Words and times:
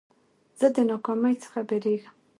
زه 0.59 0.67
د 0.75 0.77
ناکامۍ 0.89 1.35
څخه 1.43 1.59
بېرېږم. 1.69 2.13